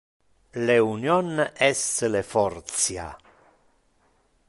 Le 0.69 0.77
union 0.93 1.43
es 1.67 1.83
le 2.15 2.25
fortia. 2.31 3.07